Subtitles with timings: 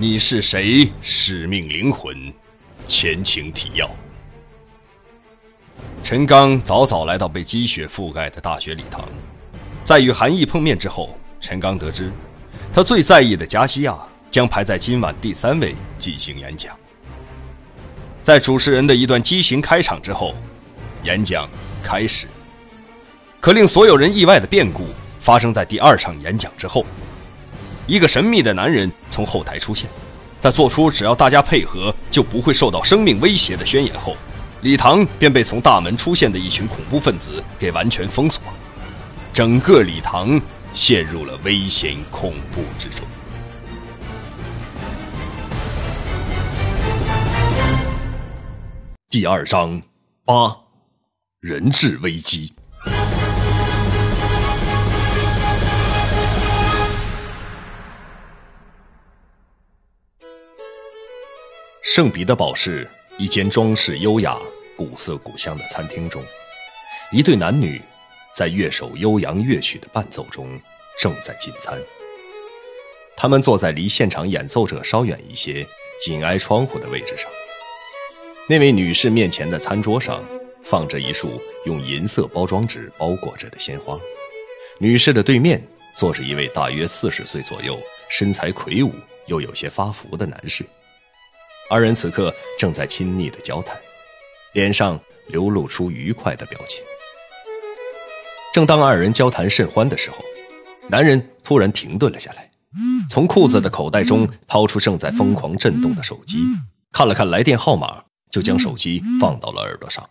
[0.00, 0.92] 你是谁？
[1.02, 2.32] 使命灵魂，
[2.86, 3.90] 前情提要。
[6.04, 9.08] 陈刚早早来到被积雪覆盖的大学礼堂，
[9.84, 12.12] 在与韩毅碰面之后，陈刚得知，
[12.72, 13.98] 他最在意的加西亚
[14.30, 16.78] 将排在今晚第三位进行演讲。
[18.22, 20.32] 在主持人的一段激情开场之后，
[21.02, 21.50] 演讲
[21.82, 22.28] 开始。
[23.40, 24.86] 可令所有人意外的变故
[25.18, 26.86] 发生在第二场演讲之后，
[27.88, 29.88] 一个神秘的男人从后台出现，
[30.38, 34.14] 在做出只要大家配合就不会受到生命威胁的宣言后。
[34.60, 38.52] 礼堂便被从大门出现的一群恐怖分子给完全封锁了，
[39.32, 40.38] 整个礼堂
[40.74, 43.06] 陷入了危险恐怖之中。
[49.08, 49.80] 第二章
[50.26, 50.54] 八，
[51.40, 52.52] 人质危机。
[61.90, 62.86] 圣彼得堡市。
[63.16, 64.38] 一间装饰优雅、
[64.76, 66.22] 古色古香的餐厅中，
[67.10, 67.80] 一对男女
[68.30, 70.60] 在乐手悠扬乐曲的伴奏中
[70.98, 71.80] 正在进餐。
[73.16, 75.66] 他们坐在离现场演奏者稍远一些、
[75.98, 77.28] 紧挨窗户的位置上。
[78.46, 80.22] 那位女士面前的餐桌上
[80.62, 83.98] 放着一束用银色包装纸包裹着的鲜花。
[84.78, 85.60] 女士的对面
[85.94, 88.92] 坐着一位大约四十岁左右、身材魁梧
[89.26, 90.64] 又有些发福的男士。
[91.70, 93.78] 二人此刻正在亲昵的交谈，
[94.54, 96.82] 脸上流露出愉快的表情。
[98.54, 100.16] 正当二人交谈甚欢的时候，
[100.88, 102.50] 男人突然停顿了下来，
[103.10, 106.38] 从裤子的口袋中掏出正在疯狂震动的手机，
[106.90, 110.08] 看了看来电号码，就将手机放到了耳朵上。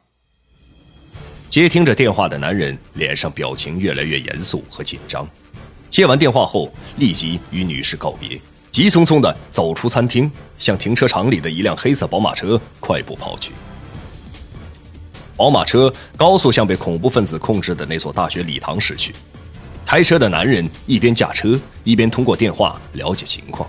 [1.49, 5.27] 接听着电话的男人脸上表情越来越严肃和紧张，
[5.89, 8.39] 接完电话后立即与女士告别。
[8.77, 13.51] 急匆匆地走出餐厅，向停车场里的一辆黑色宝马车快步跑去。
[15.35, 19.15] 宝马车高速向被恐怖分子控制的那座大学礼堂驶去。
[19.83, 23.67] 开车的男人一边驾车，一边通过电话了解情况。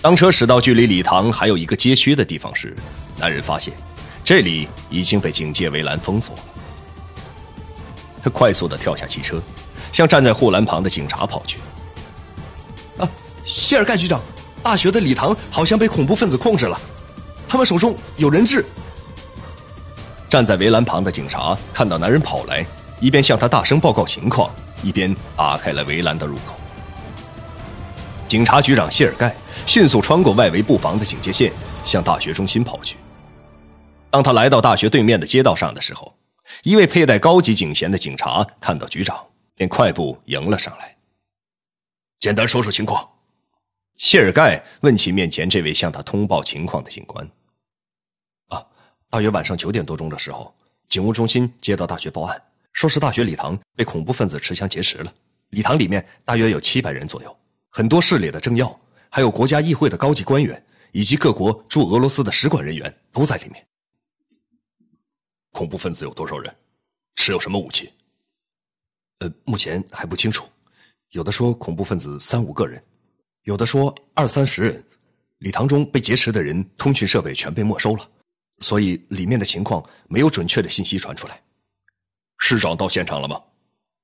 [0.00, 2.74] 当车驶到距离礼堂还有一个街区的地方时，
[3.18, 3.74] 男人发现
[4.24, 6.42] 这里已经被警戒围栏封锁了。
[8.22, 9.38] 他快速地跳下汽车，
[9.92, 11.58] 向站在护栏旁的警察跑去。
[13.44, 14.20] 谢尔盖局长，
[14.62, 16.80] 大学的礼堂好像被恐怖分子控制了，
[17.48, 18.64] 他们手中有人质。
[20.28, 22.64] 站在围栏旁的警察看到男人跑来，
[23.00, 24.48] 一边向他大声报告情况，
[24.82, 26.54] 一边打开了围栏的入口。
[28.28, 29.34] 警察局长谢尔盖
[29.66, 31.50] 迅速穿过外围布防的警戒线，
[31.84, 32.96] 向大学中心跑去。
[34.08, 36.14] 当他来到大学对面的街道上的时候，
[36.62, 39.18] 一位佩戴高级警衔的警察看到局长，
[39.56, 40.96] 便快步迎了上来。
[42.20, 43.08] 简单说说情况。
[44.00, 47.30] 谢尔盖问起面前这位向他通报情况的警官
[48.48, 48.66] ：“啊，
[49.10, 50.54] 大约晚上九点多钟的时候，
[50.88, 55.14] 警务中心接到大学报案，说是大学礼堂被恐怖分子持枪劫持了。
[55.50, 57.38] 礼堂里面大约有七百人左右，
[57.68, 58.74] 很多市里的政要，
[59.10, 63.68] 还有国家议会的高级官员，以及各国驻俄罗斯的使馆人员都在里面。
[65.52, 66.56] 恐怖分子有多少人？
[67.16, 67.92] 持有什么武器？
[69.18, 70.48] 呃，目前还不清楚，
[71.10, 72.82] 有的说恐怖分子三五个人。”
[73.44, 74.84] 有的说二三十人，
[75.38, 78.08] 礼堂中被劫持的人通讯设备全被没收了，
[78.58, 81.40] 所以里面的情况没有准确的信息传出来。
[82.38, 83.40] 市长到现场了吗？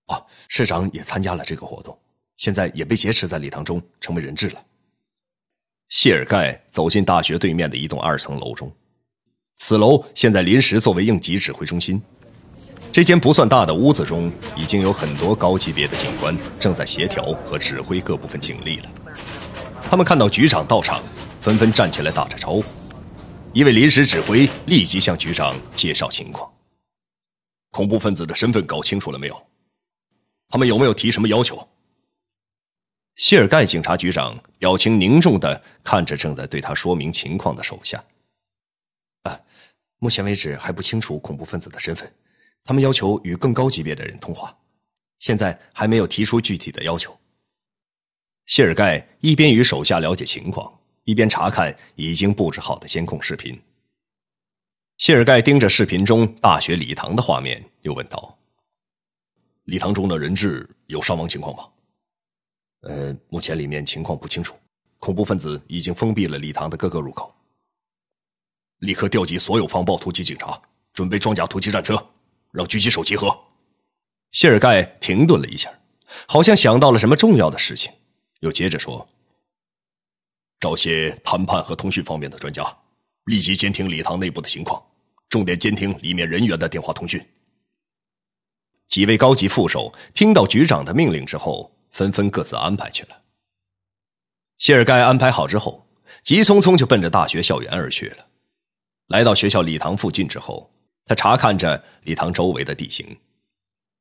[0.07, 1.99] 啊，市长也参加了这个活动，
[2.37, 4.65] 现在也被劫持在礼堂中，成为人质了。
[5.89, 8.75] 谢尔盖走进大学对面的一栋二层楼中，
[9.59, 12.01] 此楼现在临时作为应急指挥中心。
[12.91, 18.91] 这间不算大的屋子中，已经有很多高级别的警官正在协调和指挥各部分警力了。
[19.89, 21.03] 他们看到局长到场，
[21.41, 22.65] 纷纷站起来打着招呼。
[23.53, 26.53] 一位临时指挥立即向局长介绍情况：
[27.71, 29.47] 恐怖分子的身份搞清楚了没有？
[30.49, 31.67] 他们有没有提什么要求？
[33.15, 38.05] 谢尔盖警察局长表情凝重的看着正在对他说明情况的手下。
[39.23, 39.41] 啊，
[39.99, 42.13] 目前为止还不清楚恐怖分子的身份，
[42.65, 44.55] 他们要求与更高级别的人通话，
[45.21, 47.17] 现在还没有提出具体的要求。
[48.47, 50.73] 谢尔盖一边与手下了解情况，
[51.03, 53.61] 一边查看已经布置好的监控视频。
[54.99, 58.39] 谢尔盖盯着视频中大学礼堂的画面，又问道
[59.65, 61.69] ：“礼堂中的人质有伤亡情况吗
[62.89, 64.55] ？”“呃，目前里面情况不清楚。
[64.99, 67.35] 恐怖分子已经封闭了礼堂的各个入口。
[68.79, 70.61] 立刻调集所有防暴突击警察，
[70.95, 71.95] 准备装甲突击战车，
[72.53, 73.37] 让狙击手集合。”
[74.31, 75.69] 谢尔盖停顿了一下，
[76.29, 77.93] 好像想到了什么重要的事情。
[78.41, 79.07] 又接着说
[80.61, 82.65] ：“找些谈判和通讯方面的专家，
[83.25, 84.83] 立即监听礼堂内部的情况，
[85.29, 87.25] 重点监听里面人员的电话通讯。
[88.89, 93.23] 几位高级副手听到局长的命令之后，纷纷各自安排去了。
[94.59, 95.87] 谢尔盖安排好之后，
[96.23, 98.27] 急匆匆就奔着大学校园而去了。
[99.09, 100.73] 来到学校礼堂附近之后，
[101.05, 103.19] 他查看着礼堂周围的地形。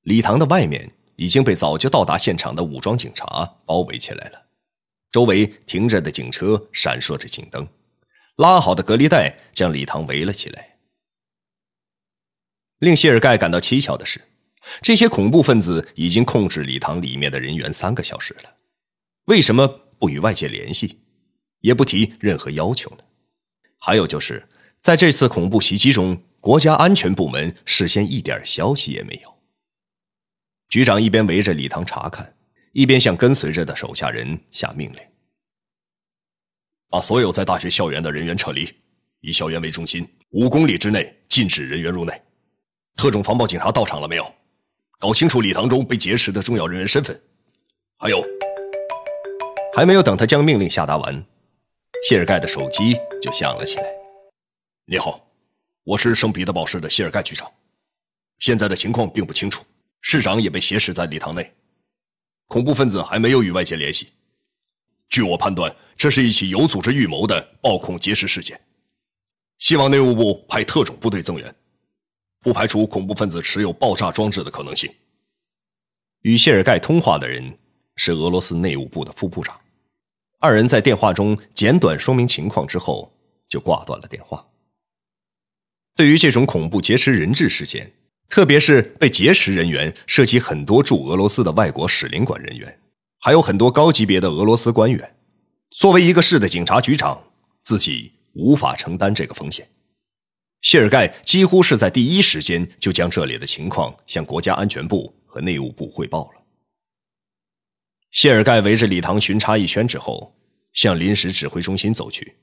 [0.01, 4.45] 礼堂的外面已经被早就到达现场的武装警察包围起来了，
[5.11, 7.67] 周围停着的警车闪烁着警灯，
[8.35, 10.77] 拉好的隔离带将礼堂围了起来。
[12.79, 14.21] 令谢尔盖感到蹊跷的是，
[14.81, 18.55] 这些恐怖分子已经控制礼堂里面的人员三个小时了，
[19.25, 19.67] 为什么
[19.97, 20.99] 不与外界联系，
[21.61, 22.97] 也不提任何要求呢？
[23.77, 24.47] 还有就是，
[24.81, 29.34] 在这次恐怖袭击中，国家安全部门事先一点消息也没有。
[30.75, 32.35] 局长一边围着礼堂查看，
[32.73, 34.99] 一边向跟随着的手下人下命令
[36.91, 38.69] ：“把所有在大学校园的人员撤离，
[39.21, 42.11] 以校园为中心，五公里之内禁止人员入内。
[42.97, 44.35] 特种防暴警察到场了没有？
[44.99, 47.17] 搞清楚礼堂中被劫持的重要人员身份。
[47.95, 48.21] 还有……
[49.73, 51.25] 还没有等他将命令下达完，
[52.09, 53.85] 谢尔盖的手机就响了起来。
[54.83, 55.25] 你好，
[55.85, 57.49] 我是圣彼得堡市的谢尔盖局长，
[58.39, 59.63] 现在的情况并不清楚。”
[60.07, 61.51] 市长也被挟持在礼堂内，
[62.45, 64.09] 恐怖分子还没有与外界联系。
[65.09, 68.61] 据我判断，这是一起有组织预谋的暴恐劫持事件。
[69.57, 71.55] 希望内务部派特种部队增援，
[72.39, 74.93] 不排除恐怖分子持有爆炸装置的可能性。
[76.21, 77.57] 与谢尔盖通话的人
[77.95, 79.59] 是俄罗斯内务部的副部长，
[80.39, 83.11] 二人在电话中简短说明情况之后，
[83.49, 84.47] 就挂断了电话。
[85.95, 87.91] 对于这种恐怖劫持人质事件。
[88.27, 92.79] 特别是被劫持人员涉及很多驻俄罗斯的外国使领馆人员，
[93.19, 95.15] 还有很多高级别的俄罗斯官员。
[95.71, 97.21] 作为一个市的警察局长，
[97.63, 99.67] 自己无法承担这个风险。
[100.61, 106.41] 谢尔盖几乎是在第一时间就将这里的情况向国家安全部和内务部汇报了。
[108.11, 110.35] 谢尔盖围着礼堂巡查一圈之后，
[110.73, 112.35] 向临时指挥中心走去。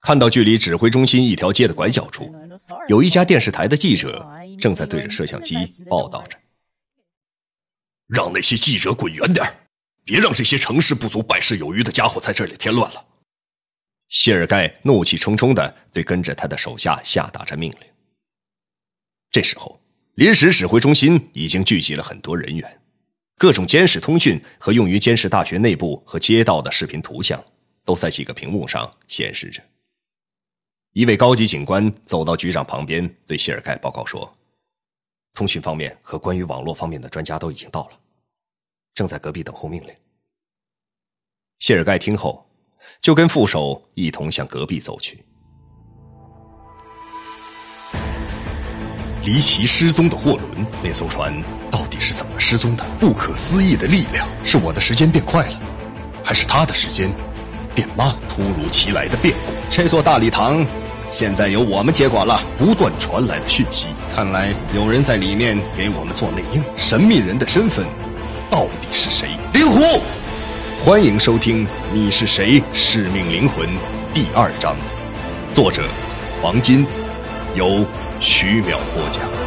[0.00, 2.34] 看到距离指挥中心一条街的拐角处，
[2.88, 4.26] 有一家电视台的记者。
[4.58, 5.56] 正在对着摄像机
[5.88, 6.36] 报道着，
[8.06, 9.46] 让那些记者滚远点
[10.04, 13.02] 别让这些成事不足败事有余的家伙在这里添乱了。
[14.10, 17.80] 谢尔盖怒气冲冲的对跟着他的手下下达着命令。
[19.30, 19.80] 这时候，
[20.16, 22.82] 临时指挥中心已经聚集了很多人员，
[23.38, 27.42] 各种监视通讯和用于监视大学内部和街道的视频图像
[27.82, 29.62] 都在几个屏幕上显示着。
[30.92, 34.28] 一位高级警官走到局长旁边，对谢尔盖报告说。
[35.34, 37.90] 通讯方面和关于网络方面的专家都已经到了，
[38.92, 39.90] 正在隔壁等候命令。
[41.60, 42.44] 谢尔盖听后，
[43.00, 45.24] 就跟副手一同向隔壁走去。
[49.24, 51.40] 离奇失踪的货轮，那艘船
[51.70, 52.84] 到底是怎么失踪的？
[52.98, 55.60] 不可思议的力量，是我的时间变快了，
[56.24, 57.08] 还是他的时间
[57.76, 58.18] 变慢？
[58.28, 60.66] 突如其来的变故，这座大礼堂。
[61.12, 62.42] 现在由我们接管了。
[62.56, 66.62] 不断传来的讯息，看来有人在里面给我们做内应。
[66.76, 67.84] 神秘人的身份
[68.48, 69.30] 到底是谁？
[69.52, 70.00] 灵狐，
[70.84, 72.62] 欢迎收听《你是谁？
[72.72, 73.68] 使命灵魂》
[74.14, 74.76] 第二章，
[75.52, 75.82] 作者
[76.42, 76.86] 王金，
[77.54, 77.84] 由
[78.20, 79.39] 徐淼播讲。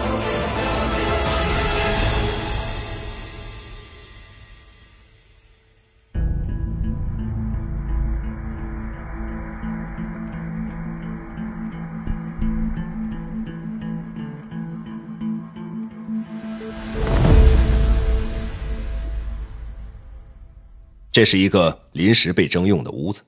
[21.14, 23.22] 这是一个临时被征用的屋子，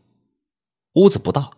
[0.93, 1.51] 屋子不大，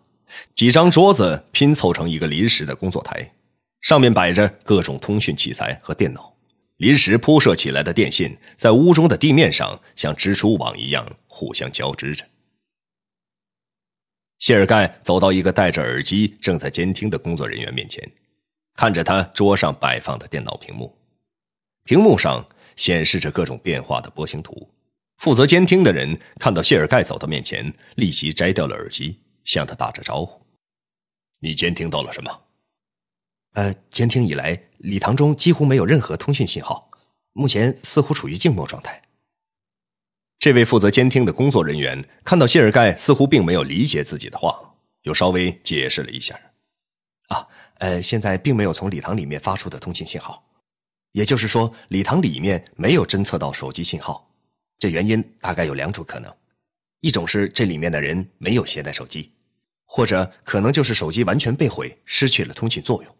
[0.54, 3.32] 几张桌子拼凑成一个临时的工作台，
[3.80, 6.36] 上面摆着各种通讯器材和电脑，
[6.76, 12.26] 临时铺设起来的电线在屋中的地面上像蜘蛛网一样互相交织着。
[14.38, 18.06] 谢尔盖走到一个戴着耳机正在监听的工作人员面前，
[18.74, 20.94] 看着他桌上摆放的电脑屏幕，
[21.84, 24.70] 屏幕上显示着各种变化的波形图。
[25.18, 30.40] 负责监听的人看到谢尔盖走到面前，立即摘掉了耳机，向他打着招呼
[31.42, 32.42] ：“你监听到了什么
[33.54, 36.88] ？”“呃，监听以来，礼堂中几乎没有任何通讯信号，
[37.32, 39.02] 目前似乎处于静默状态。”
[40.38, 44.56] 这位负责监听的工作人员看到谢尔盖似乎并没有理解自己的话，
[45.02, 46.38] 又稍微解释了一下
[47.30, 47.44] ：“啊，
[47.78, 50.48] 呃，现在并没有从礼堂里面发出的通讯信号，
[51.10, 54.24] 也就是说，礼堂里面没有侦测到手机信号。”
[54.78, 56.32] 这原因大概有两种可能，
[57.00, 59.32] 一种是这里面的人没有携带手机，
[59.84, 63.12] 或者可能就是手机完全被毁，失去了通讯作用；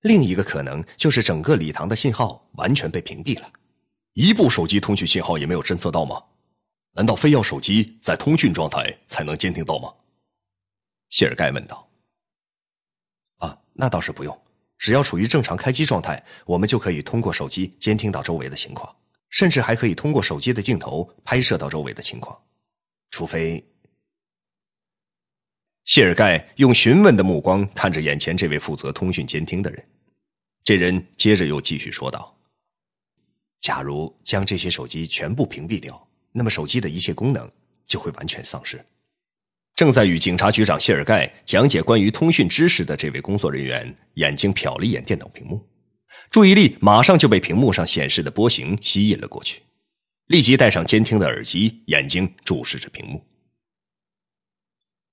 [0.00, 3.52] 另一个可能就是整个礼堂的信号完全被屏蔽了，
[4.14, 6.22] 一部手机通讯信号也没有侦测到吗？
[6.94, 9.94] 难道非要手机在通讯状态才能监听到吗？
[11.08, 11.88] 谢尔盖问道。
[13.38, 14.42] 啊，那倒是不用，
[14.76, 18.94] 只要处于正常开机状态，我们就可以通过手机监听到周围的情况。
[19.32, 22.40] 甚至还可以通过手机的镜头拍摄到周围的情况，
[23.10, 23.64] 除非
[25.84, 29.84] 谢尔盖用询问的目光看着眼前这位负责通讯监听的人。
[30.62, 32.38] 这人接着又继续说道
[33.60, 37.50] ：“假如将这些手机全部屏蔽掉，那么手机的一切功能
[37.84, 38.84] 就会完全丧失。”
[39.74, 45.66] 正在与警察局长谢尔盖讲解关于通讯知识的这位工作人员，眼睛瞟了一眼电脑屏幕。
[46.30, 49.62] 注意力马上就被屏幕上显示的波形吸引了过去，
[50.26, 53.24] 立即戴上监听的耳机，眼睛注视着屏幕。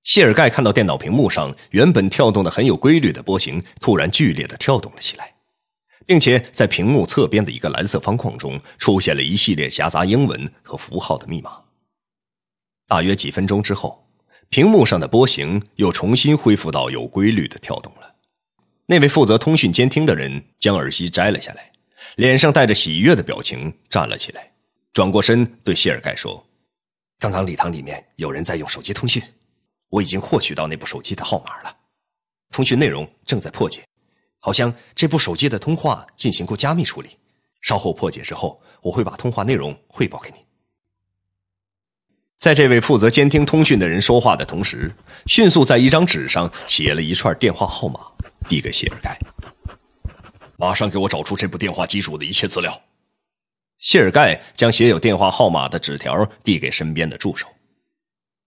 [0.03, 5.35] 谢尔盖看到电脑屏幕上原本跳动的很有规律的波形突然剧烈的跳动了起来，
[6.05, 11.61] 并且在屏幕侧边的一个蓝色方框中出现了一系列夹杂英文和符号的密码。
[12.87, 14.09] 大约几分钟之后，
[14.49, 18.08] 屏幕上的波形又重新恢复到有规律的跳动了。
[18.91, 21.71] 那位负责通讯监听的人将耳机摘了下来，
[22.15, 24.51] 脸上带着喜悦的表情站了起来，
[24.91, 26.43] 转过身对谢尔盖说
[27.19, 29.21] ：“刚刚礼堂里面有人在用手机通讯，
[29.89, 31.77] 我已经获取到那部手机的号码了，
[32.49, 33.83] 通讯内容正在破解，
[34.39, 37.09] 好像这部手机的通话进行过加密处理，
[37.61, 40.37] 稍后破解之后，我会把通话内容汇报给你。”
[42.41, 44.91] 在这位负责监听通讯的人说话的同时，
[45.27, 47.99] 迅速在一张纸上写了一串电话号码。
[48.49, 49.17] 递给谢尔盖，
[50.57, 52.81] 马上给我找出这部电话机主的一切资料。
[53.77, 57.47] 谢尔盖将写有电话号码的纸条递给身边的助手，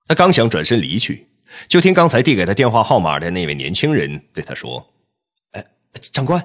[0.08, 1.26] 他刚想转身离去，
[1.68, 4.84] 就听刚才递给他电话号码的那位年轻人对他说
[5.52, 5.64] ：“哎，
[6.12, 6.44] 长官，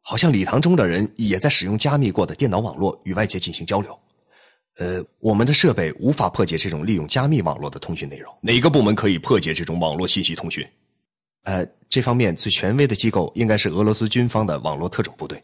[0.00, 3.98] 好像礼堂中的人也在使用加密过的电脑网络与外界进行交流。
[4.78, 8.32] 呃，我们的设备无法破解这种利用加密网络的通讯内容。
[8.40, 10.66] 哪个部门可以破解这种网络信息通讯？”
[11.44, 15.42] 呃，这方面最权威的机构应该是俄罗斯军方的网络特种部队。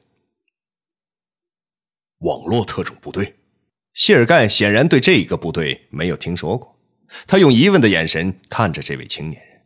[2.19, 3.35] 网络特种部队，
[3.95, 6.79] 谢尔盖显然对这一个部队没有听说过，
[7.27, 9.63] 他用疑问的眼神看着这位青年人。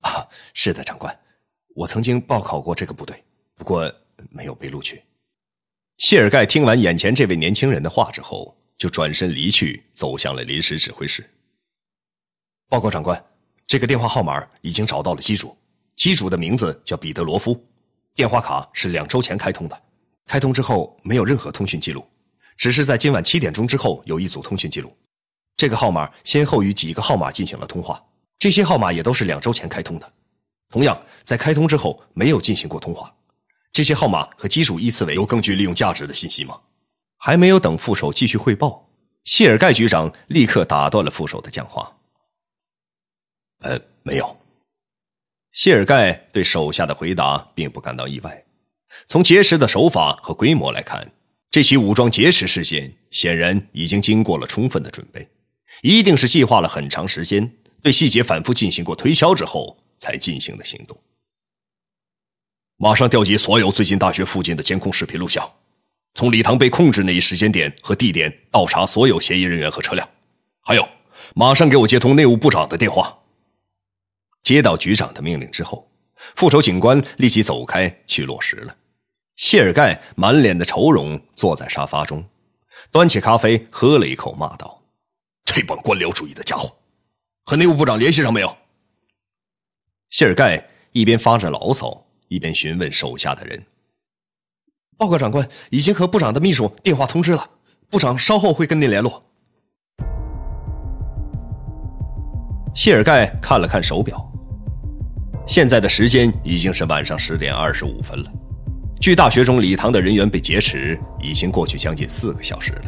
[0.00, 1.16] 啊，是的，长官，
[1.76, 3.22] 我曾经报考过这个部队，
[3.54, 3.92] 不过
[4.30, 5.00] 没有被录取。
[5.98, 11.24] 谢尔盖听完眼前这位年轻人的话之后，就转身离去，走向了临时指挥室。
[12.68, 13.24] 报告长官，
[13.66, 15.56] 这个电话号码已经找到了机主。
[15.96, 17.60] 机主的名字叫彼得罗夫，
[18.14, 19.82] 电话卡是两周前开通的，
[20.26, 22.06] 开通之后没有任何通讯记录，
[22.56, 24.96] 只是在今晚七点钟之后有一组通讯记录。
[25.56, 28.02] 这个号码先后与几个号码进行了通话，
[28.38, 30.12] 这些号码也都是两周前开通的，
[30.70, 33.14] 同样在开通之后没有进行过通话。
[33.70, 36.58] 这些号码和机主依次为有更具利用价值的信息吗？
[37.16, 38.88] 还没有等副手继续汇报，
[39.24, 41.90] 谢尔盖局长立刻打断了副手的讲话。
[43.60, 44.36] 呃，没有。
[45.52, 48.44] 谢尔盖对手下的回答并不感到意外。
[49.06, 51.12] 从劫持的手法和规模来看，
[51.50, 55.28] 这起武装劫持事件显然已经经过了充分的准备，
[55.82, 60.98] 一定是计划了很长时间，对细节反复进行过推敲之后才进行的行动。
[62.78, 65.50] 马上调集所有最近大学附近的监控视频录像，
[66.14, 70.08] 从礼堂被控制那一时间点和地点倒查所有嫌疑人员和车辆，
[70.62, 70.88] 还有，
[71.34, 73.18] 马上给我接通内务部长的电话。
[74.42, 75.88] 接到局长的命令之后，
[76.34, 78.76] 副手警官立即走开去落实了。
[79.34, 82.24] 谢尔盖满脸的愁容，坐在沙发中，
[82.90, 84.82] 端起咖啡喝了一口，骂道
[85.44, 86.76] ：“这帮官僚主义的家伙，
[87.44, 88.56] 和内务部长联系上没有？”
[90.10, 93.64] 谢尔盖一边发着牢骚，一边询问手下的人
[94.98, 97.50] ：“报告长官，已经和部长的秘书电话通知了，
[97.88, 99.24] 部长稍后会跟您联络。”
[102.74, 104.26] 谢尔盖看了看手表。
[105.46, 108.30] 现在的时间已经是晚上十点二十五分了，
[109.00, 112.84] 距大学中礼堂的人员被劫持已经过去将近四个小时了。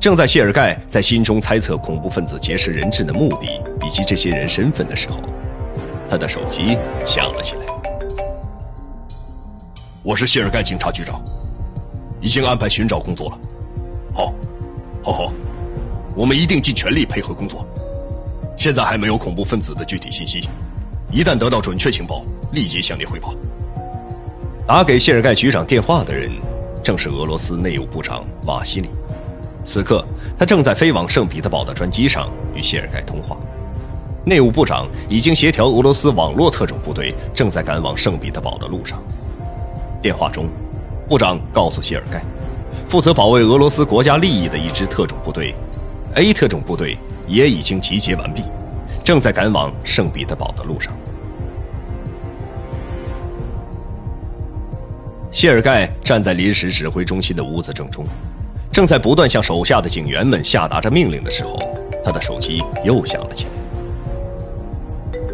[0.00, 3.46] 正在谢尔盖在心中猜测恐怖分子劫持人质的目的
[3.84, 5.20] 以及这些人身份的时候，
[6.08, 7.66] 他的手机响了起来。
[10.02, 11.22] 我是谢尔盖警察局长，
[12.20, 13.38] 已经安排寻找工作了。
[14.14, 14.32] 好，
[15.02, 15.32] 好好，
[16.14, 17.66] 我们一定尽全力配合工作。
[18.58, 20.48] 现在还没有恐怖分子的具体信息。
[21.12, 23.32] 一旦得到准确情报，立即向您汇报。
[24.66, 26.28] 打给谢尔盖局长电话的人，
[26.82, 28.90] 正是俄罗斯内务部长瓦西里。
[29.64, 30.04] 此刻，
[30.36, 33.36] 他正在飞往圣彼得堡的专机上与谢尔盖通话。
[34.26, 39.00] 内务部长已经协调俄罗斯网络特种部队，正在赶往圣彼得堡的路上。
[40.02, 40.48] 电话中，
[41.08, 42.20] 部长告诉谢尔盖，
[42.88, 45.54] 负责保卫俄罗斯国家利益的一支特种部队
[46.16, 46.98] ——A 特种部队
[47.28, 48.42] 也已经集结完毕，
[49.04, 50.92] 正在赶往圣彼得堡的路上。
[55.30, 58.04] 谢尔盖站在临时指挥中心的屋子正中，
[58.72, 61.58] 正在不断向手下的警员们下达着命令的时候，
[62.04, 63.50] 他的手机又响了起来。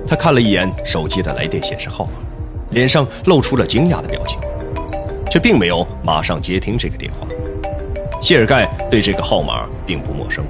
[0.06, 2.12] 他看了一眼手机的来电显示号码，
[2.72, 4.38] 脸上露出了惊讶的表情，
[5.30, 7.26] 却并没有马上接听这个电话。
[8.20, 10.44] 谢尔盖对这个号码并不陌生，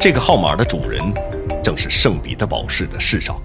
[0.00, 1.02] 这个号码的主人
[1.60, 3.42] 正是圣彼得堡市的市长。